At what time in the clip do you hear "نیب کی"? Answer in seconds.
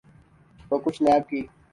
1.03-1.41